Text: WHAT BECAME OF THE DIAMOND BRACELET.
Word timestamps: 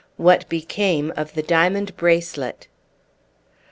WHAT 0.17 0.49
BECAME 0.49 1.13
OF 1.15 1.35
THE 1.35 1.43
DIAMOND 1.43 1.95
BRACELET. 1.95 2.67